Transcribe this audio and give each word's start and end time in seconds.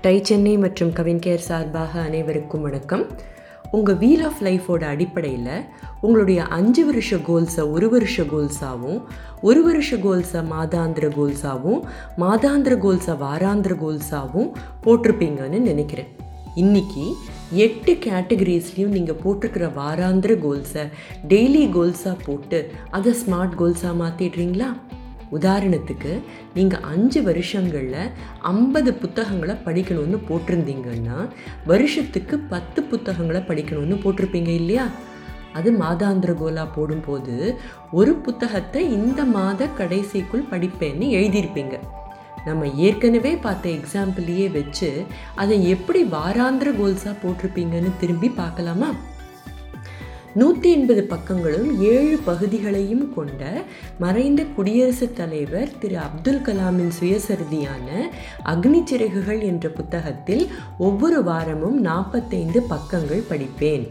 Tie 0.00 0.20
Chennai 0.22 0.58
மற்றும் 0.58 0.90
கவின்கேர் 0.90 1.46
சார்பாக 1.46 2.00
அனைவருக்கும் 2.00 2.62
வணக்கம். 2.62 3.06
உங்கள் 3.70 3.96
வீல் 3.96 4.22
ஆஃப் 4.22 4.42
லைஃபோட 4.42 4.82
அடிப்படையில் 4.82 5.64
உங்களுடைய 6.00 6.42
அஞ்சு 6.42 6.84
வருஷ 6.84 7.16
கோல்ஸை 7.16 7.70
ஒரு 7.70 7.88
வருஷ 7.88 8.22
கோல்ஸாகவும் 8.22 9.00
ஒரு 9.40 9.62
வருஷ 9.62 9.96
கோல்ஸை 9.96 10.42
மாதாந்திர 10.52 11.08
கோல்ஸாகவும் 11.16 11.80
மாதாந்திர 12.18 12.76
கோல்ஸை 12.84 13.16
வாராந்திர 13.24 13.76
கோல்ஸாகவும் 13.84 14.52
போட்டிருப்பீங்கன்னு 14.84 15.60
நினைக்கிறேன். 15.60 16.06
இன்னைக்கு 16.54 17.06
எட்டு 17.50 17.92
கேட்டகரிஸ்லேயும் 17.92 18.96
நீங்கள் 18.98 19.20
போட்டிருக்கிற 19.24 19.68
வாராந்திர 19.80 20.34
கோல்ஸை 20.46 20.86
டெய்லி 21.28 21.64
கோல்ஸாக 21.78 22.16
போட்டு 22.24 22.70
அதை 22.90 23.14
ஸ்மார்ட் 23.24 23.58
கோல்ஸாக 23.58 24.00
மாற்றிடுறீங்களா 24.04 24.70
உதாரணத்துக்கு 25.32 26.12
நீங்கள் 26.54 26.80
அஞ்சு 26.80 27.22
வருஷங்களில் 27.22 28.10
ஐம்பது 28.40 28.92
புத்தகங்களை 28.94 29.54
படிக்கணும்னு 29.66 30.18
போட்டிருந்தீங்கன்னா 30.28 31.18
வருஷத்துக்கு 31.66 32.38
பத்து 32.38 32.82
புத்தகங்களை 32.82 33.40
படிக்கணும்னு 33.40 33.98
போட்டிருப்பீங்க 34.04 34.48
இல்லையா? 34.48 34.86
அது 35.52 35.72
மாதாந்திர 35.72 36.34
கோலா 36.34 36.64
போடும்போது 36.64 37.58
ஒரு 37.90 38.14
புத்தகத்தை 38.14 38.92
இந்த 38.92 39.24
மாத 39.24 39.68
கடைசிக்குள் 39.78 40.50
படிப்பேன்னு 40.50 41.06
எழுதியிருப்பீங்க. 41.18 41.76
நம்ம 42.44 42.66
ஏற்கனவே 42.66 43.36
பார்த்த 43.36 43.68
எக்ஸாம்பிளையே 43.68 44.46
வச்சு 44.52 45.04
அதை 45.34 45.68
எப்படி 45.68 46.02
வாராந்திர 46.04 46.68
கோல்ஸாக 46.80 47.14
போட்டிருப்பீங்கன்னு 47.22 47.92
திரும்பி 48.00 48.28
பார்க்கலாமா? 48.28 48.90
நூற்றி 50.34 50.72
எண்பது 50.72 51.06
பக்கங்களும் 51.10 51.78
ஏழு 51.78 52.18
பகுதிகளையும் 52.24 53.14
கொண்ட 53.14 53.62
மறைந்த 53.98 54.44
குடியரசுத் 54.44 55.16
தலைவர் 55.16 55.68
திரு 55.78 55.96
அப்துல் 55.98 56.40
கலாமின் 56.40 56.92
சுயசரிதியான 57.00 57.88
அக்னி 58.44 58.84
சிறகுகள் 58.84 59.40
என்ற 59.40 59.68
புத்தகத்தில் 59.68 60.46
ஒவ்வொரு 60.78 61.22
வாரமும் 61.22 61.80
நாற்பத்தைந்து 61.80 62.62
பக்கங்கள் 62.62 63.24
படிப்பேன். 63.30 63.88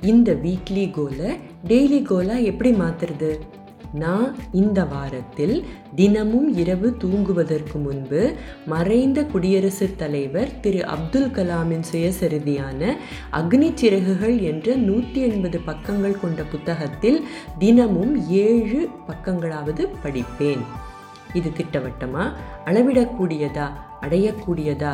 இந்த 0.00 0.32
வீக்லி 0.32 0.90
கோலை 0.90 1.36
டெய்லி 1.66 2.02
கோலா 2.02 2.36
எப்படி 2.36 2.72
மாற்றுறது 2.72 3.38
நான் 4.02 4.34
இந்த 4.52 4.84
வாரத்தில் 4.84 5.64
தினமும் 5.94 6.56
இரவு 6.56 6.96
தூங்குவதற்கு 6.98 7.78
முன்பு 7.78 8.36
மறைந்த 8.66 9.24
குடியரசுத் 9.24 9.98
தலைவர் 9.98 10.60
திரு 10.60 10.80
அப்துல் 10.84 11.30
கலாமின் 11.30 11.84
சுயசரிதியான 11.92 12.96
அக்னி 13.32 13.68
சிறகுகள் 13.74 14.40
என்ற 14.40 14.74
நூற்றி 14.74 15.20
எண்பது 15.20 15.60
பக்கங்கள் 15.60 16.20
கொண்ட 16.20 16.42
புத்தகத்தில் 16.42 17.20
தினமும் 17.58 18.28
ஏழு 18.28 18.88
பக்கங்களாவது 19.06 19.86
படிப்பேன். 20.02 20.64
இது 21.32 21.52
திட்டவட்டமா? 21.56 22.32
அளவிடக்கூடியதா? 22.64 23.68
அடையக்கூடியதா? 24.00 24.92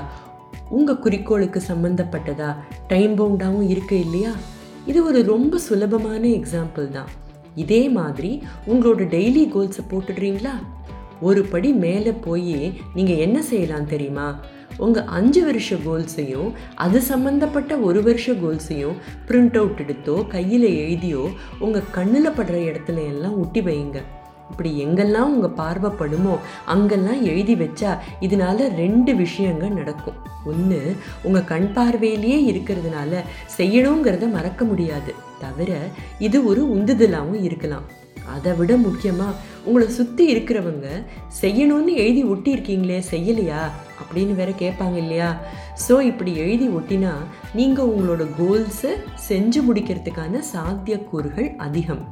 உங்கள் 0.68 0.98
குறிக்கோளுக்கு 0.98 1.62
சம்மந்தப்பட்டதா 1.68 2.56
டைம் 2.86 3.16
பவுண்டாகவும் 3.18 3.68
இருக்கு 3.68 4.00
இல்லையா? 4.00 4.30
இது 4.86 5.04
ஒரு 5.04 5.22
ரொம்ப 5.22 5.58
சுலபமான 5.58 6.22
எக்ஸாம்பிள் 6.26 6.88
தான். 6.88 7.10
இதே 7.64 7.82
மாதிரி 7.98 8.30
உங்களோட 8.70 9.02
டெய்லி 9.14 9.44
கோல்ஸை 9.54 9.82
போட்டுடுறீங்களா? 9.90 10.54
ஒரு 11.28 11.40
படி 11.52 11.70
மேலே 11.84 12.12
போய் 12.26 12.54
நீங்கள் 12.94 13.22
என்ன 13.24 13.38
செய்யலாம் 13.50 13.90
தெரியுமா? 13.92 14.28
உங்கள் 14.84 15.08
அஞ்சு 15.16 15.40
வருஷ 15.46 15.76
கோல்ஸையும் 15.86 16.50
அது 16.84 16.98
சம்மந்தப்பட்ட 17.08 17.72
ஒரு 17.88 18.00
வருஷ 18.06 18.32
கோல்ஸையும் 18.42 19.00
பிரிண்ட் 19.28 19.58
அவுட் 19.60 19.82
எடுத்தோ 19.84 20.16
கையில் 20.28 20.68
எழுதியோ 20.82 21.24
உங்கள் 21.58 21.92
கண்ணில் 21.96 22.36
படுற 22.38 22.56
இடத்துல 22.68 23.04
எல்லாம் 23.12 23.36
ஒட்டி 23.42 23.62
வைங்க. 23.68 23.98
இப்படி 24.50 24.70
எங்கெல்லாம் 24.84 25.32
உங்கள் 25.34 25.56
பார்வைப்படுமோ 25.58 26.34
அங்கெல்லாம் 26.74 27.20
எழுதி 27.22 27.54
வச்சா 27.54 27.90
இதனால 28.20 28.68
ரெண்டு 28.76 29.12
விஷயங்கள் 29.14 29.78
நடக்கும். 29.80 30.18
ஒன்று 30.46 30.80
உங்கள் 31.22 31.48
கண் 31.52 31.68
பார்வையிலேயே 31.76 32.38
இருக்கிறதுனால 32.52 33.22
செய்யணுங்கிறத 33.58 34.26
மறக்க 34.36 34.64
முடியாது. 34.64 35.12
தவிர 35.44 35.72
இது 36.28 36.38
ஒரு 36.50 36.62
உந்துதலாகவும் 36.76 37.44
இருக்கலாம். 37.48 37.88
அதை 38.34 38.50
விட 38.58 38.72
முக்கியமாக 38.86 39.38
உங்களை 39.66 39.86
சுற்றி 39.96 40.24
இருக்கிறவங்க 40.32 40.86
செய்யணும்னு 41.40 41.92
எழுதி 42.02 42.22
ஒட்டியிருக்கீங்களே 42.32 42.98
செய்யலையா? 43.12 43.62
அப்படின்னு 44.00 44.34
வேற 44.40 44.50
கேட்பாங்க 44.62 44.96
இல்லையா? 45.04 45.30
ஸோ 45.84 45.94
இப்படி 46.10 46.32
எழுதி 46.44 46.66
ஒட்டினா 46.78 47.12
நீங்கள் 47.58 47.90
உங்களோட 47.92 48.24
கோல்ஸை 48.38 48.92
செஞ்சு 49.28 49.60
முடிக்கிறதுக்கான 49.68 50.42
சாத்தியக்கூறுகள் 50.52 51.48
அதிகம். 51.66 52.02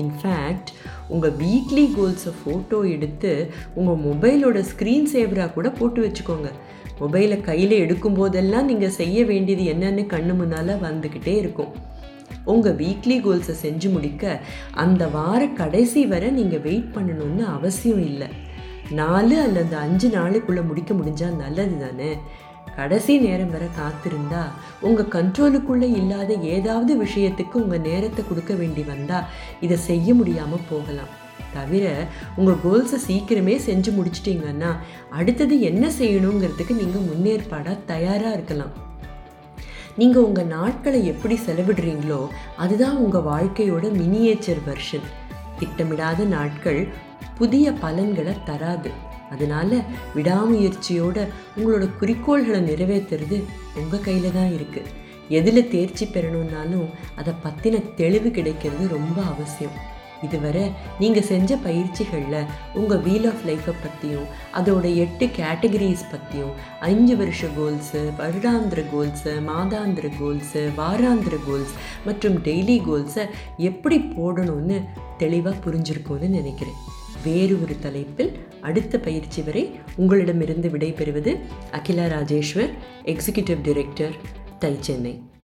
இன்ஃபேக்ட் 0.00 0.70
உங்கள் 1.08 1.36
வீக்லி 1.42 1.84
கோல்ஸை 1.96 2.32
ஃபோட்டோ 2.40 2.80
எடுத்து 2.94 3.32
உங்கள் 3.74 4.02
மொபைலோட 4.08 4.60
ஸ்க்ரீன் 4.70 5.08
சேவராக 5.14 5.54
கூட 5.56 5.70
போட்டு 5.80 6.00
வச்சுக்கோங்க. 6.06 6.50
மொபைலை 7.00 7.38
கையில் 7.48 7.76
எடுக்கும் 7.84 8.18
போதெல்லாம் 8.20 8.68
நீங்கள் 8.70 8.96
செய்ய 9.00 9.18
வேண்டியது 9.24 9.64
என்னென்னு 9.74 10.04
கண்ணு 10.14 10.34
முன்னால் 10.40 10.82
வந்துக்கிட்டே 10.86 11.34
இருக்கும். 11.42 11.72
உங்கள் 12.52 12.76
வீக்லி 12.76 13.16
கோல்ஸை 13.24 13.54
செஞ்சு 13.64 13.88
முடிக்க 13.92 14.40
அந்த 14.82 15.02
வார 15.06 15.40
கடைசி 15.60 16.06
வரை 16.06 16.30
நீங்கள் 16.30 16.64
வெயிட் 16.66 16.92
பண்ணணும்னு 16.94 17.44
அவசியம் 17.56 18.02
இல்லை. 18.10 18.28
நாலு 18.90 19.36
அல்லது 19.40 19.76
அஞ்சு 19.76 20.08
நாளுக்குள்ளே 20.08 20.62
முடிக்க 20.66 20.94
முடிஞ்சால் 20.94 21.40
நல்லது 21.44 21.78
தானே? 21.78 22.10
கடைசி 22.76 23.14
நேரம் 23.18 23.50
வரை 23.50 23.68
காத்திருந்தா 23.78 24.42
உங்கள் 24.80 25.12
கண்ட்ரோலுக்குள்ளே 25.16 25.88
இல்லாத 26.00 26.34
ஏதாவது 26.34 26.92
விஷயத்துக்கு 27.04 27.56
உங்கள் 27.62 27.86
நேரத்தை 27.90 28.24
கொடுக்க 28.28 28.54
வேண்டி 28.54 28.82
வந்தால் 28.82 29.28
இதை 29.60 29.76
செய்ய 29.76 30.14
முடியாமல் 30.14 30.68
போகலாம். 30.70 31.14
தவிர 31.52 31.84
உங்கள் 32.36 32.62
கோல்ஸை 32.64 32.98
சீக்கிரமே 33.08 33.54
செஞ்சு 33.66 33.92
முடிச்சிட்டிங்கன்னா 33.98 34.70
அடுத்தது 35.10 35.56
என்ன 35.60 35.86
செய்யணுங்கிறதுக்கு 36.00 36.74
நீங்கள் 36.82 37.08
முன்னேற்பாடாக 37.10 37.84
தயாராக 37.86 38.34
இருக்கலாம். 38.34 38.74
நீங்கள் 40.00 40.26
உங்கள் 40.28 40.52
நாட்களை 40.56 41.00
எப்படி 41.12 41.36
செலவிடுறீங்களோ 41.46 42.20
அதுதான் 42.64 42.98
உங்கள் 43.04 43.26
வாழ்க்கையோட 43.30 43.84
மினியேச்சர் 44.02 44.62
வெர்ஷன் 44.68 45.06
திட்டமிடாத 45.60 46.26
நாட்கள் 46.36 46.80
புதிய 47.38 47.72
பலன்களை 47.82 48.34
தராது. 48.48 48.90
அதனால் 49.34 49.76
விடாமுயற்சியோட 50.16 51.16
உங்களோட 51.58 51.84
குறிக்கோள்களை 52.00 52.60
நிறைவேற்றுறது 52.68 53.38
உங்கள் 53.80 54.04
கையில் 54.06 54.36
தான் 54.38 54.54
இருக்குது 54.56 54.94
எதில் 55.38 55.70
தேர்ச்சி 55.74 56.04
பெறணுன்னாலும் 56.14 56.88
அதை 57.20 57.32
பற்றின 57.44 57.82
தெளிவு 58.00 58.30
கிடைக்கிறது 58.38 58.84
ரொம்ப 58.96 59.18
அவசியம். 59.32 59.76
இதுவரை 60.22 60.64
நீங்கள் 60.98 61.22
செஞ்ச 61.22 61.56
பயிற்சிகளில் 61.56 62.48
உங்கள் 62.74 63.00
வீல் 63.00 63.26
ஆஃப் 63.26 63.44
லைஃப்பை 63.46 63.74
பற்றியும் 63.82 64.26
அதோட 64.54 64.94
எட்டு 64.94 65.26
கேட்டகரிஸ் 65.26 66.04
பற்றியும் 66.10 66.52
அஞ்சு 66.80 67.16
வருஷ 67.16 67.46
கோல்ஸு 67.58 68.02
வருடாந்திர 68.18 68.84
கோல்ஸு 68.94 69.34
மாதாந்திர 69.50 70.10
கோல்ஸு 70.20 70.62
வாராந்திர 70.76 71.38
கோல்ஸ் 71.46 71.74
மற்றும் 72.04 72.38
டெய்லி 72.44 72.78
கோல்ஸை 72.88 73.26
எப்படி 73.56 73.98
போடணும்னு 73.98 74.78
தெளிவாக 75.16 75.56
புரிஞ்சிருக்கும்னு 75.64 76.28
நினைக்கிறேன். 76.28 76.78
வேறு 77.24 77.54
ஒரு 77.62 77.76
தலைப்பில் 77.80 78.32
அடுத்த 78.60 78.98
பயிற்சி 78.98 79.42
வரை 79.42 79.64
உங்களிடமிருந்து 79.96 80.68
விடைபெறுவது 80.68 81.32
அகிலா 81.72 82.04
ராஜேஸ்வர் 82.04 82.72
எக்ஸிக்யூட்டிவ் 83.04 83.60
டைரக்டர் 83.62 84.14
தை 84.58 84.76
சென்னை. 84.80 85.22